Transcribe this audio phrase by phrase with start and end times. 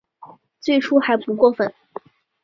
[0.59, 1.75] 最初还不过分